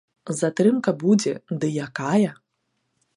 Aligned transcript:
Затрымка 0.37 0.93
будзе, 1.03 1.33
ды 1.65 1.71
якая. 1.89 2.31